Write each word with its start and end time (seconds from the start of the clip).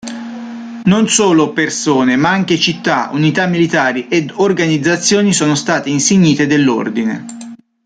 Non 0.85 1.07
solo 1.09 1.53
persone, 1.53 2.15
ma 2.15 2.31
anche 2.31 2.57
città, 2.57 3.11
unità 3.13 3.45
militari 3.45 4.07
ed 4.07 4.31
organizzazioni 4.33 5.31
sono 5.31 5.53
state 5.53 5.91
insignite 5.91 6.47
dell'ordine. 6.47 7.25